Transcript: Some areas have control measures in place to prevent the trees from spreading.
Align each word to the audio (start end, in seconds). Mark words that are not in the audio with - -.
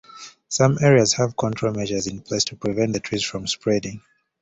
Some 0.47 0.79
areas 0.81 1.13
have 1.13 1.37
control 1.37 1.73
measures 1.73 2.07
in 2.07 2.21
place 2.21 2.43
to 2.45 2.55
prevent 2.55 2.93
the 2.93 2.99
trees 2.99 3.23
from 3.23 3.45
spreading. 3.45 4.01